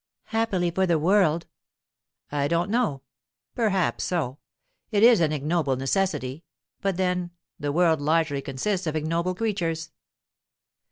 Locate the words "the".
0.87-0.97, 7.59-7.71